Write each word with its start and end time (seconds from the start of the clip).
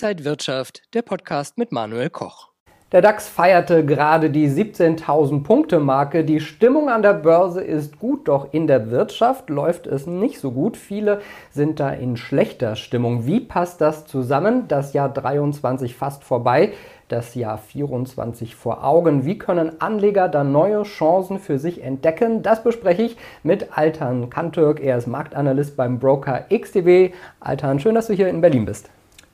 Inside 0.00 0.24
Wirtschaft, 0.24 0.82
der 0.94 1.02
Podcast 1.02 1.58
mit 1.58 1.72
Manuel 1.72 2.08
Koch. 2.08 2.50
Der 2.92 3.02
DAX 3.02 3.26
feierte 3.26 3.84
gerade 3.84 4.30
die 4.30 4.48
17.000 4.48 5.42
Punkte 5.42 5.80
Marke. 5.80 6.22
Die 6.22 6.38
Stimmung 6.38 6.88
an 6.88 7.02
der 7.02 7.14
Börse 7.14 7.64
ist 7.64 7.98
gut, 7.98 8.28
doch 8.28 8.52
in 8.52 8.68
der 8.68 8.92
Wirtschaft 8.92 9.50
läuft 9.50 9.88
es 9.88 10.06
nicht 10.06 10.38
so 10.38 10.52
gut. 10.52 10.76
Viele 10.76 11.20
sind 11.50 11.80
da 11.80 11.90
in 11.90 12.16
schlechter 12.16 12.76
Stimmung. 12.76 13.26
Wie 13.26 13.40
passt 13.40 13.80
das 13.80 14.06
zusammen? 14.06 14.68
Das 14.68 14.92
Jahr 14.92 15.08
23 15.08 15.96
fast 15.96 16.22
vorbei, 16.22 16.74
das 17.08 17.34
Jahr 17.34 17.58
24 17.58 18.54
vor 18.54 18.84
Augen. 18.84 19.24
Wie 19.24 19.36
können 19.36 19.80
Anleger 19.80 20.28
da 20.28 20.44
neue 20.44 20.84
Chancen 20.84 21.40
für 21.40 21.58
sich 21.58 21.82
entdecken? 21.82 22.44
Das 22.44 22.62
bespreche 22.62 23.02
ich 23.02 23.16
mit 23.42 23.76
Altan 23.76 24.30
Kantürk. 24.30 24.78
Er 24.78 24.96
ist 24.96 25.08
Marktanalyst 25.08 25.76
beim 25.76 25.98
Broker 25.98 26.44
XTB. 26.56 27.12
Altan, 27.40 27.80
schön, 27.80 27.96
dass 27.96 28.06
du 28.06 28.12
hier 28.12 28.28
in 28.28 28.40
Berlin 28.40 28.64
bist. 28.64 28.90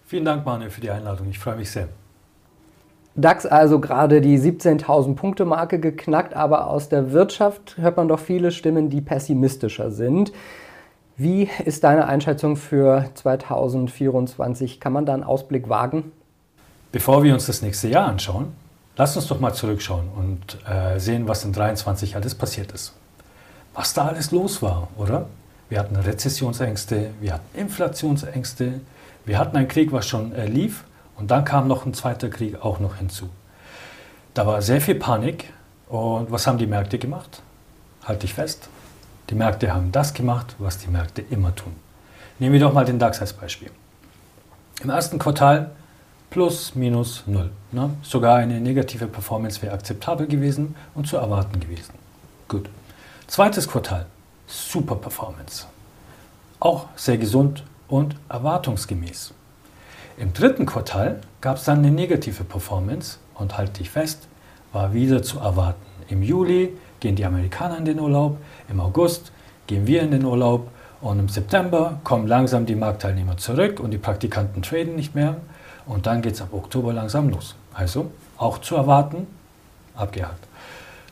Vielen 0.07 0.25
Dank, 0.25 0.45
Manuel, 0.45 0.71
für 0.71 0.81
die 0.81 0.91
Einladung. 0.91 1.29
Ich 1.31 1.39
freue 1.39 1.57
mich 1.57 1.71
sehr. 1.71 1.89
DAX 3.17 3.47
also 3.47 3.79
gerade 3.79 4.21
die 4.21 4.39
17.000 4.39 5.15
Punkte 5.15 5.45
Marke 5.45 5.79
geknackt, 5.79 6.35
aber 6.35 6.69
aus 6.69 6.89
der 6.89 7.13
Wirtschaft 7.13 7.77
hört 7.79 7.97
man 7.97 8.09
doch 8.09 8.19
viele 8.19 8.51
Stimmen, 8.51 8.91
die 8.91 9.01
pessimistischer 9.01 9.91
sind. 9.91 10.33
Wie 11.17 11.49
ist 11.65 11.85
deine 11.85 12.07
Einschätzung 12.07 12.57
für 12.57 13.07
2024? 13.15 14.81
Kann 14.81 14.93
man 14.93 15.07
da 15.07 15.15
einen 15.15 15.23
Ausblick 15.23 15.69
wagen? 15.69 16.11
Bevor 16.91 17.23
wir 17.23 17.33
uns 17.35 17.47
das 17.47 17.63
nächste 17.63 17.89
Jahr 17.89 18.09
anschauen, 18.09 18.53
lass 18.97 19.17
uns 19.17 19.29
doch 19.29 19.39
mal 19.39 19.55
zurückschauen 19.55 20.09
und 20.17 20.59
äh, 20.69 20.99
sehen, 20.99 21.29
was 21.29 21.45
in 21.45 21.55
2023 21.55 22.17
alles 22.17 22.35
passiert 22.35 22.73
ist. 22.73 22.95
Was 23.75 23.95
da 23.95 24.07
alles 24.07 24.33
los 24.33 24.61
war, 24.61 24.89
oder? 24.97 25.27
Wir 25.69 25.79
hatten 25.79 25.97
Rezessionsängste, 25.97 27.11
wir 27.21 27.35
hatten 27.35 27.59
Inflationsängste, 27.59 28.81
wir 29.25 29.39
hatten 29.39 29.57
einen 29.57 29.69
Krieg, 29.69 29.93
was 29.93 30.07
schon 30.07 30.33
äh, 30.33 30.47
lief 30.47 30.85
und 31.17 31.31
dann 31.31 31.45
kam 31.45 31.69
noch 31.69 31.87
ein 31.87 31.95
zweiter 31.95 32.29
Krieg 32.29 32.63
auch 32.63 32.81
noch 32.81 32.97
hinzu. 32.97 33.31
Da 34.35 34.47
war 34.47 34.63
sehr 34.63 34.81
viel 34.81 34.97
Panik. 34.97 35.53
Und 35.89 36.31
was 36.31 36.47
haben 36.47 36.59
die 36.59 36.67
Märkte 36.67 36.99
gemacht? 36.99 37.41
Halt 38.05 38.23
dich 38.23 38.35
fest. 38.35 38.69
Die 39.31 39.35
Märkte 39.35 39.73
haben 39.73 39.93
das 39.93 40.13
gemacht, 40.13 40.57
was 40.59 40.79
die 40.79 40.89
Märkte 40.89 41.23
immer 41.23 41.55
tun. 41.55 41.75
Nehmen 42.41 42.55
wir 42.55 42.61
doch 42.61 42.73
mal 42.73 42.85
den 42.85 42.99
DAX 42.99 43.21
als 43.21 43.33
Beispiel. 43.33 43.71
Im 44.83 44.91
ersten 44.91 45.19
Quartal 45.19 45.71
plus 46.31 46.75
minus 46.75 47.23
null. 47.27 47.51
Ne? 47.71 47.91
Sogar 48.03 48.37
eine 48.37 48.61
negative 48.61 49.07
Performance 49.07 49.63
wäre 49.63 49.73
akzeptabel 49.73 50.27
gewesen 50.27 50.75
und 50.95 51.07
zu 51.07 51.17
erwarten 51.17 51.61
gewesen. 51.61 51.95
Gut. 52.49 52.69
Zweites 53.29 53.69
Quartal, 53.69 54.07
super 54.49 54.97
Performance. 54.97 55.67
Auch 56.59 56.89
sehr 56.97 57.19
gesund 57.19 57.63
und 57.89 58.17
erwartungsgemäß. 58.29 59.33
Im 60.17 60.33
dritten 60.33 60.67
Quartal 60.67 61.21
gab 61.41 61.57
es 61.57 61.65
dann 61.65 61.79
eine 61.79 61.91
negative 61.91 62.45
Performance 62.45 63.19
und 63.35 63.59
halt 63.59 63.79
dich 63.79 63.91
fest, 63.91 64.29
war 64.73 64.93
wieder 64.93 65.23
zu 65.23 65.39
erwarten. 65.39 65.83
Im 66.09 66.23
Juli 66.23 66.77
gehen 67.01 67.17
die 67.17 67.25
Amerikaner 67.25 67.79
in 67.79 67.85
den 67.85 68.01
Urlaub, 68.01 68.39
im 68.69 68.81
August 68.81 69.33
gehen 69.67 69.87
wir 69.87 70.03
in 70.03 70.11
den 70.11 70.25
Urlaub 70.25 70.69
und 71.01 71.19
im 71.19 71.29
September 71.29 72.01
kommen 72.05 72.27
langsam 72.27 72.67
die 72.67 72.75
Marktteilnehmer 72.75 73.37
zurück 73.37 73.81
und 73.81 73.91
die 73.91 73.99
Praktikanten 73.99 74.63
traden 74.63 74.97
nicht 74.97 75.15
mehr 75.15 75.37
und 75.87 76.07
dann 76.07 76.23
geht 76.23 76.35
es 76.35 76.43
ab 76.43 76.49
Oktober 76.53 76.93
langsam 76.93 77.29
los. 77.29 77.55
Also 77.73 78.11
auch 78.37 78.59
zu 78.59 78.77
erwarten, 78.77 79.27
abgehakt. 79.97 80.47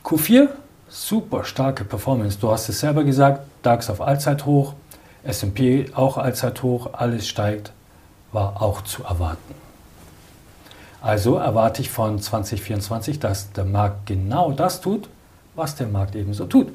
Q4, 0.03 0.49
super 0.89 1.43
starke 1.43 1.83
Performance. 1.83 2.37
Du 2.39 2.51
hast 2.51 2.69
es 2.69 2.79
selber 2.79 3.03
gesagt, 3.03 3.41
DAX 3.61 3.89
auf 3.89 4.01
Allzeithoch, 4.01 4.73
SP 5.23 5.87
auch 5.95 6.17
Allzeithoch, 6.17 6.89
alles 6.93 7.27
steigt, 7.27 7.71
war 8.31 8.61
auch 8.61 8.81
zu 8.81 9.03
erwarten. 9.03 9.55
Also 11.01 11.35
erwarte 11.35 11.81
ich 11.81 11.89
von 11.89 12.19
2024, 12.19 13.19
dass 13.19 13.51
der 13.51 13.65
Markt 13.65 14.05
genau 14.05 14.51
das 14.51 14.81
tut, 14.81 15.09
was 15.55 15.75
der 15.75 15.87
Markt 15.87 16.15
ebenso 16.15 16.45
tut. 16.45 16.67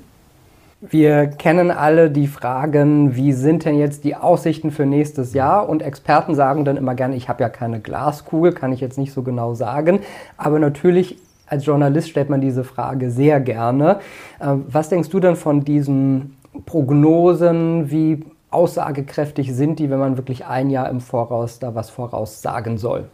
Wir 0.80 1.26
kennen 1.26 1.72
alle 1.72 2.08
die 2.08 2.28
Fragen, 2.28 3.16
wie 3.16 3.32
sind 3.32 3.64
denn 3.64 3.76
jetzt 3.76 4.04
die 4.04 4.14
Aussichten 4.14 4.70
für 4.70 4.86
nächstes 4.86 5.34
Jahr? 5.34 5.68
Und 5.68 5.82
Experten 5.82 6.36
sagen 6.36 6.64
dann 6.64 6.76
immer 6.76 6.94
gerne, 6.94 7.16
ich 7.16 7.28
habe 7.28 7.42
ja 7.42 7.48
keine 7.48 7.80
Glaskugel, 7.80 8.52
kann 8.52 8.72
ich 8.72 8.80
jetzt 8.80 8.96
nicht 8.96 9.12
so 9.12 9.22
genau 9.22 9.54
sagen. 9.54 10.00
Aber 10.36 10.60
natürlich 10.60 11.16
als 11.46 11.64
Journalist 11.66 12.10
stellt 12.10 12.30
man 12.30 12.40
diese 12.40 12.62
Frage 12.62 13.10
sehr 13.10 13.40
gerne. 13.40 13.98
Äh, 14.38 14.54
was 14.68 14.88
denkst 14.88 15.08
du 15.08 15.18
denn 15.18 15.34
von 15.34 15.64
diesen 15.64 16.36
Prognosen? 16.66 17.90
Wie 17.90 18.24
aussagekräftig 18.50 19.52
sind 19.54 19.78
die, 19.78 19.90
wenn 19.90 19.98
man 19.98 20.16
wirklich 20.16 20.46
ein 20.46 20.70
Jahr 20.70 20.88
im 20.88 21.00
Voraus 21.00 21.58
da 21.58 21.74
was 21.74 21.90
voraussagen 21.90 22.78
soll? 22.78 23.08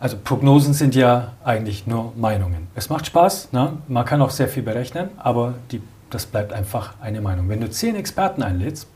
Also 0.00 0.16
Prognosen 0.22 0.74
sind 0.74 0.94
ja 0.94 1.32
eigentlich 1.44 1.86
nur 1.86 2.12
Meinungen. 2.16 2.68
Es 2.74 2.88
macht 2.88 3.06
Spaß, 3.06 3.52
ne? 3.52 3.78
man 3.88 4.04
kann 4.04 4.22
auch 4.22 4.30
sehr 4.30 4.48
viel 4.48 4.62
berechnen, 4.62 5.10
aber 5.18 5.54
die, 5.72 5.82
das 6.10 6.26
bleibt 6.26 6.52
einfach 6.52 6.94
eine 7.00 7.20
Meinung. 7.20 7.48
Wenn 7.48 7.60
du 7.60 7.68
zehn 7.68 7.96
Experten 7.96 8.42
einlädst, 8.42 8.86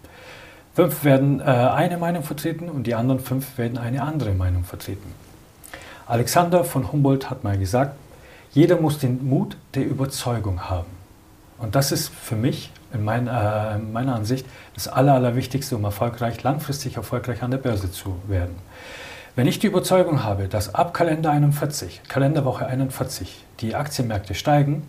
fünf 0.75 1.03
werden 1.03 1.41
äh, 1.41 1.45
eine 1.45 1.99
Meinung 1.99 2.23
vertreten 2.23 2.69
und 2.69 2.87
die 2.87 2.95
anderen 2.95 3.21
fünf 3.21 3.59
werden 3.59 3.79
eine 3.79 4.03
andere 4.03 4.33
Meinung 4.33 4.63
vertreten. 4.63 5.13
Alexander 6.07 6.65
von 6.65 6.93
Humboldt 6.93 7.31
hat 7.31 7.43
mal 7.43 7.59
gesagt, 7.59 7.97
jeder 8.53 8.77
muss 8.81 8.99
den 8.99 9.27
Mut 9.29 9.57
der 9.75 9.87
Überzeugung 9.87 10.69
haben. 10.69 10.91
Und 11.59 11.75
das 11.75 11.91
ist 11.91 12.11
für 12.11 12.37
mich 12.37 12.71
in, 12.93 13.05
mein, 13.05 13.29
äh, 13.29 13.77
in 13.77 13.93
meiner 13.93 14.15
Ansicht 14.15 14.47
das 14.75 14.89
Aller, 14.89 15.15
Allerwichtigste, 15.15 15.77
um 15.77 15.85
erfolgreich, 15.85 16.43
langfristig 16.43 16.97
erfolgreich 16.97 17.43
an 17.43 17.51
der 17.51 17.59
Börse 17.59 17.91
zu 17.91 18.17
werden. 18.27 18.57
Wenn 19.35 19.47
ich 19.47 19.59
die 19.59 19.67
Überzeugung 19.67 20.25
habe, 20.25 20.49
dass 20.49 20.75
ab 20.75 20.93
Kalender 20.93 21.31
41, 21.31 22.03
Kalenderwoche 22.09 22.67
41, 22.67 23.45
die 23.61 23.75
Aktienmärkte 23.75 24.35
steigen, 24.35 24.87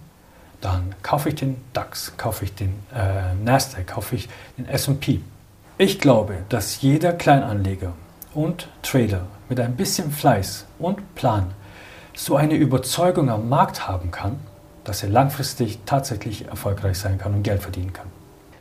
dann 0.60 0.96
kaufe 1.02 1.30
ich 1.30 1.36
den 1.36 1.58
DAX, 1.74 2.18
kaufe 2.18 2.46
ich 2.46 2.56
den 2.56 2.74
äh, 2.94 3.34
Nasdaq, 3.44 3.88
kaufe 3.88 4.16
ich 4.16 4.30
den 4.58 4.68
S&P. 4.68 5.22
Ich 5.78 6.00
glaube, 6.00 6.38
dass 6.50 6.82
jeder 6.82 7.14
Kleinanleger 7.14 7.94
und 8.34 8.68
Trader 8.82 9.28
mit 9.50 9.60
ein 9.60 9.76
bisschen 9.76 10.12
Fleiß 10.12 10.66
und 10.80 11.16
Plan 11.16 11.52
so 12.16 12.36
eine 12.36 12.56
Überzeugung 12.56 13.30
am 13.30 13.50
Markt 13.50 13.88
haben 13.88 14.12
kann, 14.12 14.40
dass 14.84 15.04
er 15.04 15.10
langfristig 15.10 15.80
tatsächlich 15.86 16.48
erfolgreich 16.48 16.98
sein 16.98 17.18
kann 17.18 17.34
und 17.34 17.44
Geld 17.44 17.62
verdienen 17.62 17.94
kann. 17.94 18.08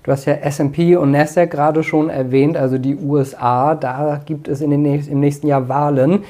Du 0.02 0.10
hast 0.10 0.24
ja 0.24 0.34
SP 0.42 0.96
und 0.96 1.12
Nasdaq 1.12 1.50
gerade 1.50 1.84
schon 1.84 2.10
erwähnt, 2.10 2.56
also 2.56 2.76
die 2.76 2.96
USA, 2.96 3.76
da 3.76 4.20
gibt 4.24 4.48
es 4.48 4.60
in 4.60 4.70
den, 4.70 4.84
im 4.84 5.20
nächsten 5.20 5.46
Jahr 5.46 5.68
Wahlen. 5.68 6.24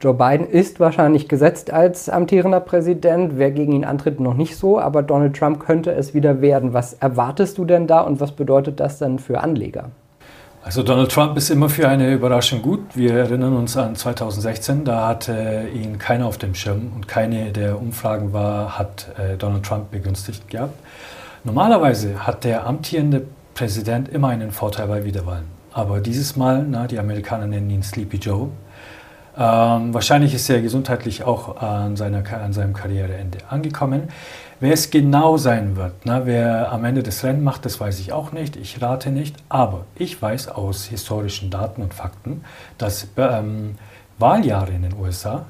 Joe 0.00 0.14
Biden 0.14 0.46
ist 0.46 0.78
wahrscheinlich 0.78 1.26
gesetzt 1.26 1.72
als 1.72 2.08
amtierender 2.08 2.60
Präsident. 2.60 3.38
Wer 3.38 3.50
gegen 3.50 3.72
ihn 3.72 3.84
antritt, 3.84 4.20
noch 4.20 4.34
nicht 4.34 4.56
so, 4.56 4.78
aber 4.78 5.02
Donald 5.02 5.34
Trump 5.34 5.58
könnte 5.58 5.90
es 5.90 6.14
wieder 6.14 6.40
werden. 6.40 6.74
Was 6.74 6.92
erwartest 6.92 7.58
du 7.58 7.64
denn 7.64 7.86
da 7.86 8.02
und 8.02 8.20
was 8.20 8.32
bedeutet 8.32 8.78
das 8.78 8.98
dann 8.98 9.18
für 9.18 9.40
Anleger? 9.40 9.90
Also 10.66 10.82
Donald 10.82 11.12
Trump 11.12 11.36
ist 11.36 11.50
immer 11.50 11.68
für 11.68 11.88
eine 11.88 12.12
Überraschung 12.12 12.60
gut. 12.60 12.80
Wir 12.96 13.14
erinnern 13.14 13.56
uns 13.56 13.76
an 13.76 13.94
2016, 13.94 14.84
da 14.84 15.06
hatte 15.06 15.68
ihn 15.72 16.00
keiner 16.00 16.26
auf 16.26 16.38
dem 16.38 16.56
Schirm 16.56 16.90
und 16.92 17.06
keine 17.06 17.52
der 17.52 17.80
Umfragen 17.80 18.32
war, 18.32 18.76
hat 18.76 19.06
äh, 19.16 19.36
Donald 19.36 19.64
Trump 19.64 19.92
begünstigt 19.92 20.48
gehabt. 20.48 20.76
Normalerweise 21.44 22.26
hat 22.26 22.42
der 22.42 22.66
amtierende 22.66 23.22
Präsident 23.54 24.08
immer 24.08 24.30
einen 24.30 24.50
Vorteil 24.50 24.88
bei 24.88 25.04
Wiederwahlen. 25.04 25.44
Aber 25.72 26.00
dieses 26.00 26.34
Mal, 26.34 26.66
na, 26.68 26.88
die 26.88 26.98
Amerikaner 26.98 27.46
nennen 27.46 27.70
ihn 27.70 27.84
Sleepy 27.84 28.16
Joe, 28.16 28.48
ähm, 29.38 29.94
wahrscheinlich 29.94 30.34
ist 30.34 30.50
er 30.50 30.62
gesundheitlich 30.62 31.22
auch 31.22 31.62
an, 31.62 31.94
seiner, 31.94 32.24
an 32.42 32.52
seinem 32.52 32.72
Karriereende 32.72 33.38
angekommen. 33.50 34.08
Wer 34.58 34.72
es 34.72 34.90
genau 34.90 35.36
sein 35.36 35.76
wird, 35.76 36.06
ne, 36.06 36.22
wer 36.24 36.72
am 36.72 36.86
Ende 36.86 37.02
das 37.02 37.22
Rennen 37.22 37.44
macht, 37.44 37.66
das 37.66 37.78
weiß 37.78 38.00
ich 38.00 38.12
auch 38.12 38.32
nicht. 38.32 38.56
Ich 38.56 38.80
rate 38.80 39.10
nicht. 39.10 39.36
Aber 39.50 39.84
ich 39.94 40.20
weiß 40.20 40.48
aus 40.48 40.86
historischen 40.86 41.50
Daten 41.50 41.82
und 41.82 41.92
Fakten, 41.92 42.42
dass 42.78 43.06
ähm, 43.18 43.74
Wahljahre 44.18 44.72
in 44.72 44.82
den 44.82 44.94
USA 44.94 45.44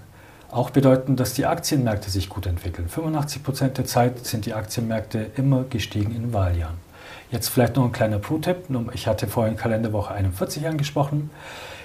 auch 0.50 0.70
bedeuten, 0.70 1.14
dass 1.14 1.34
die 1.34 1.46
Aktienmärkte 1.46 2.10
sich 2.10 2.28
gut 2.28 2.46
entwickeln. 2.46 2.88
85 2.88 3.44
Prozent 3.44 3.78
der 3.78 3.84
Zeit 3.84 4.26
sind 4.26 4.44
die 4.44 4.54
Aktienmärkte 4.54 5.30
immer 5.36 5.64
gestiegen 5.70 6.14
in 6.14 6.32
Wahljahren. 6.32 6.78
Jetzt 7.30 7.48
vielleicht 7.48 7.76
noch 7.76 7.84
ein 7.84 7.92
kleiner 7.92 8.18
Pro-Tipp. 8.18 8.68
Ich 8.92 9.06
hatte 9.06 9.28
vorhin 9.28 9.56
Kalenderwoche 9.56 10.14
41 10.14 10.66
angesprochen. 10.66 11.30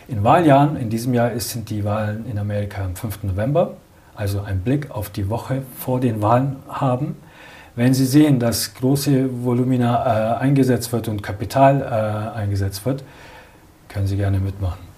In 0.08 0.24
Wahljahren, 0.24 0.76
in 0.76 0.90
diesem 0.90 1.14
Jahr 1.14 1.40
sind 1.40 1.70
die 1.70 1.84
Wahlen 1.84 2.26
in 2.26 2.40
Amerika 2.40 2.84
am 2.84 2.96
5. 2.96 3.24
November 3.24 3.76
also 4.16 4.42
einen 4.42 4.62
Blick 4.62 4.92
auf 4.92 5.10
die 5.10 5.30
Woche 5.30 5.64
vor 5.78 6.00
den 6.00 6.22
Wahlen 6.22 6.58
haben. 6.70 7.16
Wenn 7.76 7.94
Sie 7.94 8.06
sehen, 8.06 8.40
dass 8.40 8.74
große 8.74 9.44
Volumina 9.44 10.36
äh, 10.36 10.40
eingesetzt 10.40 10.92
wird 10.92 11.08
und 11.08 11.24
Kapital 11.24 11.82
äh, 11.82 12.38
eingesetzt 12.38 12.86
wird, 12.86 13.04
können 13.88 14.08
Sie 14.08 14.18
gerne 14.18 14.40
mitmachen. 14.40 14.92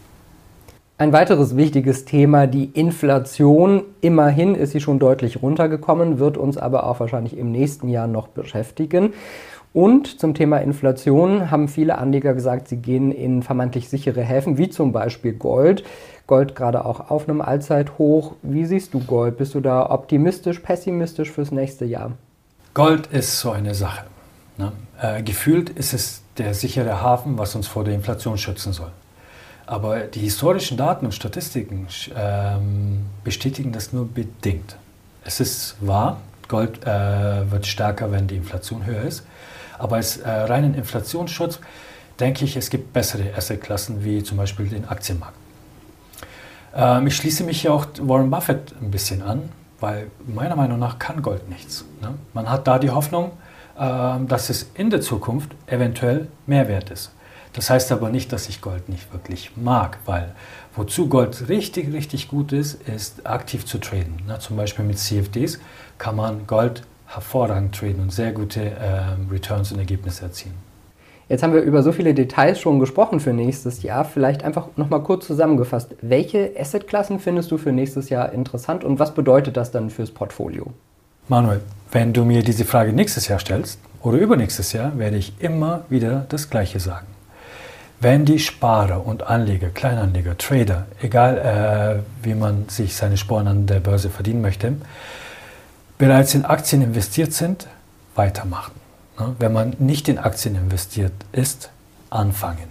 Ein 0.97 1.11
weiteres 1.11 1.57
wichtiges 1.57 2.05
Thema, 2.05 2.47
die 2.47 2.65
Inflation. 2.65 3.83
Immerhin 4.01 4.55
ist 4.55 4.71
sie 4.71 4.79
schon 4.79 4.99
deutlich 4.99 5.41
runtergekommen, 5.41 6.19
wird 6.19 6.37
uns 6.37 6.55
aber 6.55 6.85
auch 6.87 6.99
wahrscheinlich 6.99 7.35
im 7.35 7.51
nächsten 7.51 7.89
Jahr 7.89 8.07
noch 8.07 8.27
beschäftigen. 8.27 9.13
Und 9.73 10.19
zum 10.19 10.35
Thema 10.35 10.57
Inflation 10.57 11.49
haben 11.49 11.67
viele 11.67 11.97
Anleger 11.97 12.35
gesagt, 12.35 12.67
sie 12.67 12.77
gehen 12.77 13.11
in 13.11 13.41
vermeintlich 13.41 13.89
sichere 13.89 14.21
Häfen, 14.21 14.59
wie 14.59 14.69
zum 14.69 14.91
Beispiel 14.91 15.33
Gold. 15.33 15.83
Gold 16.27 16.55
gerade 16.55 16.85
auch 16.85 17.09
auf 17.09 17.27
einem 17.27 17.41
Allzeithoch. 17.41 18.35
Wie 18.43 18.65
siehst 18.65 18.93
du 18.93 18.99
Gold? 18.99 19.37
Bist 19.37 19.55
du 19.55 19.61
da 19.61 19.89
optimistisch, 19.89 20.59
pessimistisch 20.59 21.31
fürs 21.31 21.51
nächste 21.51 21.85
Jahr? 21.85 22.11
Gold 22.75 23.07
ist 23.07 23.39
so 23.39 23.51
eine 23.51 23.73
Sache. 23.73 24.05
Ne? 24.57 24.71
Äh, 25.01 25.23
gefühlt 25.23 25.71
ist 25.71 25.93
es 25.93 26.21
der 26.37 26.53
sichere 26.53 27.01
Hafen, 27.01 27.37
was 27.37 27.55
uns 27.55 27.67
vor 27.67 27.83
der 27.83 27.95
Inflation 27.95 28.37
schützen 28.37 28.73
soll. 28.73 28.91
Aber 29.65 30.01
die 30.01 30.19
historischen 30.19 30.77
Daten 30.77 31.05
und 31.05 31.13
Statistiken 31.13 31.87
ähm, 32.15 33.05
bestätigen 33.23 33.71
das 33.71 33.91
nur 33.91 34.07
bedingt. 34.07 34.75
Es 35.23 35.39
ist 35.39 35.77
wahr, 35.79 36.19
Gold 36.47 36.85
äh, 36.85 37.49
wird 37.49 37.65
stärker, 37.65 38.11
wenn 38.11 38.27
die 38.27 38.35
Inflation 38.35 38.85
höher 38.85 39.01
ist. 39.03 39.25
Aber 39.77 39.97
als 39.97 40.17
äh, 40.17 40.29
reinen 40.29 40.73
Inflationsschutz 40.75 41.59
denke 42.19 42.45
ich, 42.45 42.55
es 42.55 42.69
gibt 42.69 42.93
bessere 42.93 43.33
Assetklassen 43.35 44.03
wie 44.03 44.23
zum 44.23 44.37
Beispiel 44.37 44.67
den 44.67 44.87
Aktienmarkt. 44.87 45.35
Ähm, 46.75 47.07
ich 47.07 47.15
schließe 47.15 47.43
mich 47.43 47.61
hier 47.61 47.73
auch 47.73 47.87
Warren 47.99 48.29
Buffett 48.29 48.73
ein 48.81 48.91
bisschen 48.91 49.21
an, 49.21 49.49
weil 49.79 50.07
meiner 50.25 50.55
Meinung 50.55 50.79
nach 50.79 50.99
kann 50.99 51.21
Gold 51.21 51.49
nichts. 51.49 51.85
Ne? 52.01 52.15
Man 52.33 52.49
hat 52.49 52.67
da 52.67 52.79
die 52.79 52.89
Hoffnung, 52.89 53.31
äh, 53.77 54.19
dass 54.27 54.49
es 54.49 54.71
in 54.73 54.89
der 54.89 55.01
Zukunft 55.01 55.51
eventuell 55.67 56.27
mehr 56.45 56.67
wert 56.67 56.89
ist. 56.89 57.11
Das 57.53 57.69
heißt 57.69 57.91
aber 57.91 58.09
nicht, 58.09 58.33
dass 58.33 58.49
ich 58.49 58.61
Gold 58.61 58.89
nicht 58.89 59.13
wirklich 59.13 59.51
mag, 59.55 59.99
weil 60.05 60.33
wozu 60.75 61.07
Gold 61.07 61.49
richtig, 61.49 61.93
richtig 61.93 62.27
gut 62.27 62.51
ist, 62.51 62.81
ist 62.87 63.27
aktiv 63.27 63.65
zu 63.65 63.77
traden. 63.77 64.23
Ne? 64.27 64.39
Zum 64.39 64.57
Beispiel 64.57 64.85
mit 64.85 64.97
CFDs 64.97 65.59
kann 65.99 66.15
man 66.15 66.47
Gold 66.47 66.81
hervorragend 67.15 67.75
traden 67.75 68.01
und 68.01 68.11
sehr 68.11 68.31
gute 68.31 68.61
ähm, 68.61 69.27
Returns 69.31 69.71
und 69.71 69.79
Ergebnisse 69.79 70.23
erzielen. 70.23 70.55
Jetzt 71.29 71.41
haben 71.41 71.53
wir 71.53 71.61
über 71.61 71.81
so 71.83 71.91
viele 71.91 72.13
Details 72.13 72.59
schon 72.59 72.79
gesprochen 72.79 73.19
für 73.19 73.33
nächstes 73.33 73.81
Jahr. 73.81 74.03
Vielleicht 74.03 74.43
einfach 74.43 74.67
nochmal 74.75 75.01
kurz 75.03 75.25
zusammengefasst. 75.25 75.95
Welche 76.01 76.51
Assetklassen 76.59 77.19
findest 77.19 77.49
du 77.49 77.57
für 77.57 77.71
nächstes 77.71 78.09
Jahr 78.09 78.33
interessant 78.33 78.83
und 78.83 78.99
was 78.99 79.13
bedeutet 79.13 79.57
das 79.57 79.71
dann 79.71 79.89
fürs 79.89 80.11
Portfolio? 80.11 80.67
Manuel, 81.29 81.61
wenn 81.91 82.11
du 82.11 82.25
mir 82.25 82.43
diese 82.43 82.65
Frage 82.65 82.91
nächstes 82.91 83.29
Jahr 83.29 83.39
stellst 83.39 83.79
oder 84.01 84.17
übernächstes 84.17 84.73
Jahr, 84.73 84.97
werde 84.97 85.15
ich 85.17 85.33
immer 85.39 85.85
wieder 85.89 86.25
das 86.27 86.49
Gleiche 86.49 86.81
sagen. 86.81 87.07
Wenn 88.01 88.25
die 88.25 88.39
Sparer 88.39 89.07
und 89.07 89.23
Anleger, 89.23 89.69
Kleinanleger, 89.69 90.37
Trader, 90.37 90.87
egal 91.01 91.37
äh, 91.37 92.25
wie 92.25 92.35
man 92.35 92.67
sich 92.67 92.97
seine 92.97 93.15
Sporen 93.15 93.47
an 93.47 93.65
der 93.65 93.79
Börse 93.79 94.09
verdienen 94.09 94.41
möchte, 94.41 94.73
bereits 96.03 96.33
in 96.33 96.43
Aktien 96.43 96.81
investiert 96.81 97.31
sind, 97.31 97.65
weitermachen. 98.13 98.73
Wenn 99.39 99.53
man 99.53 99.73
nicht 99.79 100.09
in 100.09 100.19
Aktien 100.19 100.53
investiert 100.57 101.13
ist, 101.31 101.69
anfangen. 102.09 102.69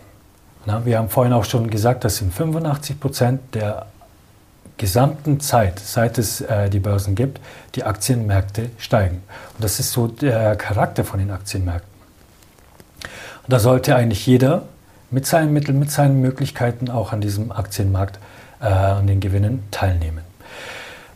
Wir 0.84 0.98
haben 0.98 1.08
vorhin 1.08 1.32
auch 1.32 1.46
schon 1.46 1.70
gesagt, 1.70 2.04
dass 2.04 2.20
in 2.20 2.30
85 2.30 3.00
Prozent 3.00 3.40
der 3.54 3.86
gesamten 4.76 5.40
Zeit, 5.40 5.78
seit 5.78 6.18
es 6.18 6.42
äh, 6.42 6.68
die 6.68 6.78
Börsen 6.78 7.14
gibt, 7.14 7.40
die 7.74 7.84
Aktienmärkte 7.84 8.68
steigen. 8.76 9.22
Und 9.54 9.64
das 9.64 9.80
ist 9.80 9.92
so 9.92 10.08
der 10.08 10.54
Charakter 10.56 11.02
von 11.02 11.18
den 11.18 11.30
Aktienmärkten. 11.30 11.88
Und 13.44 13.50
da 13.50 13.58
sollte 13.58 13.96
eigentlich 13.96 14.26
jeder 14.26 14.64
mit 15.10 15.24
seinen 15.26 15.54
Mitteln, 15.54 15.78
mit 15.78 15.90
seinen 15.90 16.20
Möglichkeiten 16.20 16.90
auch 16.90 17.14
an 17.14 17.22
diesem 17.22 17.50
Aktienmarkt, 17.50 18.18
äh, 18.60 18.66
an 18.66 19.06
den 19.06 19.20
Gewinnen 19.20 19.62
teilnehmen. 19.70 20.31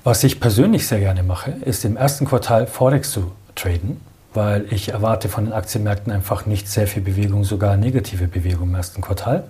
Was 0.07 0.23
ich 0.23 0.39
persönlich 0.39 0.87
sehr 0.87 1.01
gerne 1.01 1.25
mache, 1.25 1.51
ist 1.65 1.85
im 1.85 1.97
ersten 1.97 2.27
Quartal 2.27 2.69
Forex 2.69 3.11
zu 3.11 3.33
traden, 3.57 4.01
weil 4.35 4.65
ich 4.71 4.91
erwarte 4.91 5.29
von 5.29 5.47
den 5.47 5.53
Aktienmärkten 5.53 6.13
einfach 6.13 6.47
nicht 6.47 6.69
sehr 6.69 6.87
viel 6.87 7.03
Bewegung, 7.03 7.43
sogar 7.43 7.77
negative 7.77 8.29
Bewegung 8.29 8.69
im 8.69 8.77
ersten 8.77 9.03
Quartal. 9.03 9.43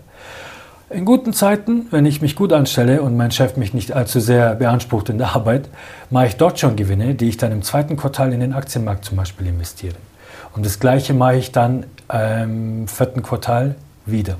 In 0.88 1.04
guten 1.04 1.34
Zeiten, 1.34 1.88
wenn 1.90 2.06
ich 2.06 2.22
mich 2.22 2.36
gut 2.36 2.54
anstelle 2.54 3.02
und 3.02 3.18
mein 3.18 3.32
Chef 3.32 3.58
mich 3.58 3.74
nicht 3.74 3.92
allzu 3.92 4.18
sehr 4.18 4.54
beansprucht 4.54 5.10
in 5.10 5.18
der 5.18 5.36
Arbeit, 5.36 5.68
mache 6.08 6.28
ich 6.28 6.36
dort 6.36 6.58
schon 6.58 6.74
Gewinne, 6.74 7.14
die 7.14 7.28
ich 7.28 7.36
dann 7.36 7.52
im 7.52 7.60
zweiten 7.60 7.98
Quartal 7.98 8.32
in 8.32 8.40
den 8.40 8.54
Aktienmarkt 8.54 9.04
zum 9.04 9.18
Beispiel 9.18 9.48
investiere. 9.48 9.96
Und 10.54 10.64
das 10.64 10.80
Gleiche 10.80 11.12
mache 11.12 11.36
ich 11.36 11.52
dann 11.52 11.84
im 12.10 12.88
vierten 12.88 13.22
Quartal 13.22 13.74
wieder. 14.06 14.38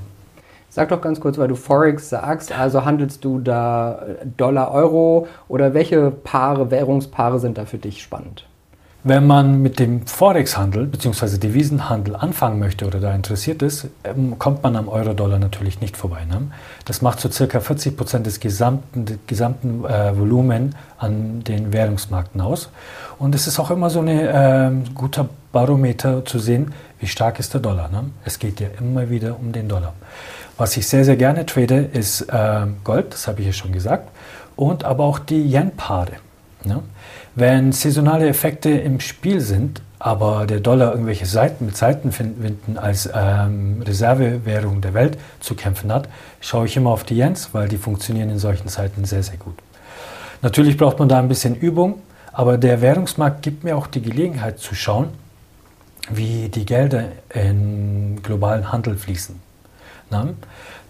Sag 0.77 0.89
doch 0.89 1.01
ganz 1.01 1.19
kurz, 1.19 1.39
weil 1.39 1.47
du 1.47 1.55
Forex 1.55 2.09
sagst, 2.09 2.51
also 2.55 2.85
handelst 2.85 3.25
du 3.25 3.39
da 3.39 3.99
Dollar, 4.37 4.71
Euro 4.71 5.25
oder 5.47 5.73
welche 5.73 6.11
Paare, 6.11 6.69
Währungspaare 6.69 7.39
sind 7.39 7.57
da 7.57 7.65
für 7.65 7.79
dich 7.79 8.03
spannend? 8.03 8.45
Wenn 9.09 9.25
man 9.25 9.61
mit 9.61 9.79
dem 9.79 10.05
Forex-Handel 10.05 10.85
bzw. 10.85 11.37
Devisenhandel 11.37 12.17
anfangen 12.17 12.59
möchte 12.59 12.85
oder 12.85 12.99
da 12.99 13.15
interessiert 13.15 13.61
ist, 13.61 13.87
ähm, 14.03 14.37
kommt 14.37 14.63
man 14.63 14.75
am 14.75 14.89
Euro-Dollar 14.89 15.39
natürlich 15.39 15.79
nicht 15.79 15.95
vorbei. 15.95 16.25
Ne? 16.25 16.51
Das 16.83 17.01
macht 17.01 17.21
so 17.21 17.31
circa 17.31 17.61
40 17.61 17.95
Prozent 17.95 18.25
des 18.25 18.41
gesamten, 18.41 19.05
des 19.05 19.17
gesamten 19.25 19.85
äh, 19.85 20.17
Volumen 20.17 20.75
an 20.97 21.41
den 21.45 21.71
Währungsmärkten 21.71 22.41
aus. 22.41 22.69
Und 23.17 23.33
es 23.33 23.47
ist 23.47 23.59
auch 23.59 23.71
immer 23.71 23.89
so 23.89 24.01
ein 24.01 24.09
äh, 24.09 24.71
guter 24.93 25.29
Barometer 25.53 26.25
zu 26.25 26.37
sehen, 26.37 26.73
wie 26.99 27.07
stark 27.07 27.39
ist 27.39 27.53
der 27.53 27.61
Dollar. 27.61 27.87
Ne? 27.87 28.09
Es 28.25 28.39
geht 28.39 28.59
ja 28.59 28.67
immer 28.77 29.09
wieder 29.09 29.39
um 29.39 29.53
den 29.53 29.69
Dollar. 29.69 29.93
Was 30.57 30.75
ich 30.75 30.85
sehr, 30.85 31.05
sehr 31.05 31.15
gerne 31.15 31.45
trade, 31.45 31.77
ist 31.93 32.23
äh, 32.23 32.65
Gold, 32.83 33.13
das 33.13 33.29
habe 33.29 33.39
ich 33.39 33.47
ja 33.47 33.53
schon 33.53 33.71
gesagt, 33.71 34.09
und 34.57 34.83
aber 34.83 35.05
auch 35.05 35.19
die 35.19 35.49
Yen-Paare. 35.49 36.17
Ne? 36.65 36.83
Wenn 37.39 37.71
saisonale 37.71 38.27
Effekte 38.27 38.71
im 38.71 38.99
Spiel 38.99 39.41
sind, 39.41 39.83
aber 39.99 40.47
der 40.47 40.59
Dollar 40.59 40.93
irgendwelche 40.93 41.27
Seiten 41.27 41.67
mit 41.67 41.77
Seitenwinden 41.77 42.79
als 42.79 43.07
ähm, 43.13 43.83
Reservewährung 43.85 44.81
der 44.81 44.95
Welt 44.95 45.19
zu 45.39 45.53
kämpfen 45.53 45.93
hat, 45.93 46.09
schaue 46.41 46.65
ich 46.65 46.75
immer 46.75 46.89
auf 46.89 47.03
die 47.03 47.15
Yens, 47.15 47.49
weil 47.51 47.67
die 47.67 47.77
funktionieren 47.77 48.31
in 48.31 48.39
solchen 48.39 48.69
Zeiten 48.69 49.05
sehr, 49.05 49.21
sehr 49.21 49.37
gut. 49.37 49.53
Natürlich 50.41 50.77
braucht 50.77 50.97
man 50.97 51.09
da 51.09 51.19
ein 51.19 51.27
bisschen 51.27 51.53
Übung, 51.53 52.01
aber 52.33 52.57
der 52.57 52.81
Währungsmarkt 52.81 53.43
gibt 53.43 53.63
mir 53.63 53.77
auch 53.77 53.85
die 53.85 54.01
Gelegenheit 54.01 54.57
zu 54.57 54.73
schauen, 54.73 55.09
wie 56.09 56.49
die 56.49 56.65
Gelder 56.65 57.03
in 57.35 58.19
globalen 58.23 58.71
Handel 58.71 58.97
fließen. 58.97 59.46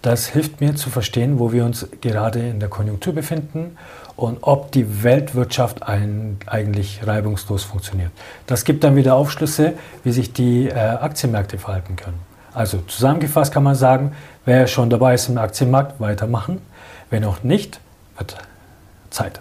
Das 0.02 0.28
hilft 0.28 0.60
mir 0.60 0.76
zu 0.76 0.90
verstehen, 0.90 1.38
wo 1.38 1.52
wir 1.52 1.64
uns 1.64 1.86
gerade 2.00 2.38
in 2.38 2.60
der 2.60 2.68
Konjunktur 2.68 3.12
befinden 3.12 3.76
und 4.16 4.38
ob 4.42 4.72
die 4.72 5.02
Weltwirtschaft 5.02 5.82
ein, 5.82 6.38
eigentlich 6.46 7.06
reibungslos 7.06 7.64
funktioniert. 7.64 8.10
Das 8.46 8.64
gibt 8.64 8.84
dann 8.84 8.96
wieder 8.96 9.14
Aufschlüsse, 9.14 9.74
wie 10.04 10.12
sich 10.12 10.32
die 10.32 10.68
äh, 10.68 10.74
Aktienmärkte 10.74 11.58
verhalten 11.58 11.96
können. 11.96 12.18
Also 12.54 12.78
zusammengefasst 12.86 13.52
kann 13.52 13.62
man 13.62 13.74
sagen, 13.74 14.12
wer 14.44 14.66
schon 14.66 14.90
dabei 14.90 15.14
ist 15.14 15.28
im 15.28 15.38
Aktienmarkt, 15.38 16.00
weitermachen. 16.00 16.60
Wer 17.10 17.20
noch 17.20 17.42
nicht, 17.42 17.80
wird 18.16 18.36
Zeit. 19.10 19.40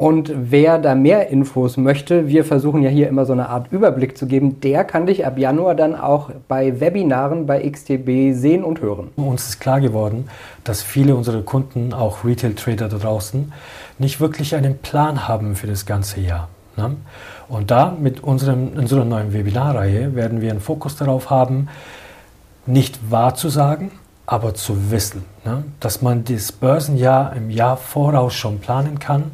Und 0.00 0.32
wer 0.34 0.78
da 0.78 0.94
mehr 0.94 1.28
Infos 1.28 1.76
möchte, 1.76 2.26
wir 2.26 2.46
versuchen 2.46 2.82
ja 2.82 2.88
hier 2.88 3.06
immer 3.06 3.26
so 3.26 3.34
eine 3.34 3.50
Art 3.50 3.70
Überblick 3.70 4.16
zu 4.16 4.26
geben, 4.26 4.58
der 4.62 4.82
kann 4.82 5.04
dich 5.04 5.26
ab 5.26 5.36
Januar 5.36 5.74
dann 5.74 5.94
auch 5.94 6.30
bei 6.48 6.80
Webinaren 6.80 7.44
bei 7.44 7.68
XTB 7.68 8.34
sehen 8.34 8.64
und 8.64 8.80
hören. 8.80 9.08
Uns 9.16 9.50
ist 9.50 9.60
klar 9.60 9.78
geworden, 9.78 10.30
dass 10.64 10.82
viele 10.82 11.14
unserer 11.14 11.42
Kunden, 11.42 11.92
auch 11.92 12.24
Retail-Trader 12.24 12.88
da 12.88 12.96
draußen, 12.96 13.52
nicht 13.98 14.22
wirklich 14.22 14.54
einen 14.54 14.78
Plan 14.78 15.28
haben 15.28 15.54
für 15.54 15.66
das 15.66 15.84
ganze 15.84 16.22
Jahr. 16.22 16.48
Ne? 16.78 16.96
Und 17.50 17.70
da 17.70 17.94
mit 18.00 18.24
unserem, 18.24 18.68
unserer 18.68 19.04
neuen 19.04 19.34
Webinarreihe 19.34 20.14
werden 20.14 20.40
wir 20.40 20.50
einen 20.50 20.60
Fokus 20.60 20.96
darauf 20.96 21.28
haben, 21.28 21.68
nicht 22.64 23.10
wahr 23.10 23.34
zu 23.34 23.50
sagen, 23.50 23.90
aber 24.30 24.54
zu 24.54 24.92
wissen, 24.92 25.24
ne? 25.44 25.64
dass 25.80 26.02
man 26.02 26.22
das 26.22 26.52
Börsenjahr 26.52 27.34
im 27.34 27.50
Jahr 27.50 27.76
voraus 27.76 28.32
schon 28.32 28.60
planen 28.60 29.00
kann. 29.00 29.32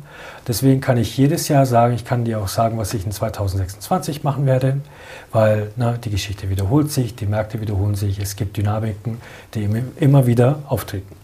Deswegen 0.49 0.81
kann 0.81 0.97
ich 0.97 1.19
jedes 1.19 1.49
Jahr 1.49 1.67
sagen, 1.67 1.95
ich 1.95 2.07
kann 2.07 2.25
dir 2.25 2.41
auch 2.41 2.49
sagen, 2.49 2.79
was 2.79 2.95
ich 2.95 3.05
in 3.05 3.13
2026 3.13 4.25
machen 4.25 4.47
werde, 4.47 4.81
weil 5.33 5.71
ne, 5.77 5.99
die 6.03 6.09
Geschichte 6.09 6.49
wiederholt 6.49 6.91
sich, 6.91 7.15
die 7.15 7.27
Märkte 7.27 7.61
wiederholen 7.61 7.95
sich, 7.95 8.19
es 8.19 8.37
gibt 8.37 8.57
Dynamiken, 8.57 9.21
die 9.53 9.69
immer 10.01 10.27
wieder 10.27 10.61
auftreten. 10.67 11.15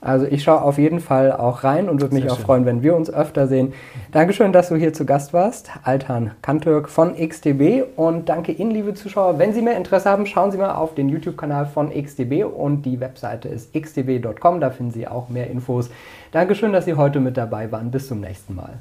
Also 0.00 0.26
ich 0.26 0.42
schaue 0.42 0.62
auf 0.62 0.78
jeden 0.78 1.00
Fall 1.00 1.30
auch 1.30 1.62
rein 1.62 1.90
und 1.90 2.00
würde 2.00 2.14
mich 2.14 2.24
Sehr 2.24 2.32
auch 2.32 2.36
schön. 2.36 2.46
freuen, 2.46 2.66
wenn 2.66 2.82
wir 2.82 2.96
uns 2.96 3.10
öfter 3.10 3.46
sehen. 3.46 3.74
Dankeschön, 4.12 4.52
dass 4.52 4.70
du 4.70 4.76
hier 4.76 4.94
zu 4.94 5.04
Gast 5.04 5.34
warst, 5.34 5.70
Altan 5.82 6.30
Kantürk 6.40 6.88
von 6.88 7.14
XDB 7.16 7.82
und 7.96 8.30
danke 8.30 8.52
Ihnen, 8.52 8.70
liebe 8.70 8.94
Zuschauer. 8.94 9.38
Wenn 9.38 9.52
Sie 9.52 9.60
mehr 9.60 9.76
Interesse 9.76 10.08
haben, 10.08 10.24
schauen 10.24 10.52
Sie 10.52 10.58
mal 10.58 10.74
auf 10.74 10.94
den 10.94 11.10
YouTube-Kanal 11.10 11.66
von 11.66 11.90
XDB 11.90 12.44
und 12.44 12.82
die 12.82 12.98
Webseite 12.98 13.48
ist 13.48 13.74
xdb.com, 13.74 14.60
da 14.60 14.70
finden 14.70 14.92
Sie 14.92 15.06
auch 15.06 15.28
mehr 15.28 15.50
Infos. 15.50 15.90
Dankeschön, 16.32 16.72
dass 16.72 16.86
Sie 16.86 16.94
heute 16.94 17.20
mit 17.20 17.36
dabei 17.36 17.70
waren. 17.70 17.90
Bis 17.90 18.08
zum 18.08 18.20
nächsten 18.20 18.54
Mal. 18.54 18.78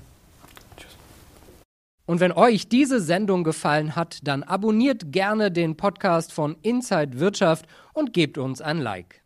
Tschüss. 0.78 0.96
Und 2.06 2.22
wenn 2.22 2.32
euch 2.32 2.70
diese 2.70 3.02
Sendung 3.02 3.44
gefallen 3.44 3.98
hat, 3.98 4.20
dann 4.24 4.44
abonniert 4.44 5.12
gerne 5.12 5.52
den 5.52 5.76
Podcast 5.76 6.32
von 6.32 6.56
Inside 6.62 7.20
Wirtschaft 7.20 7.66
und 7.94 8.14
gebt 8.14 8.38
uns 8.38 8.62
ein 8.62 8.78
Like. 8.78 9.19